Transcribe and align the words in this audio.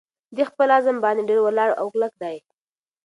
دی 0.35 0.43
په 0.45 0.49
خپل 0.51 0.67
عزم 0.77 0.97
باندې 1.05 1.27
ډېر 1.29 1.39
ولاړ 1.43 1.69
او 1.79 1.85
کلک 1.93 2.13
دی. 2.21 2.37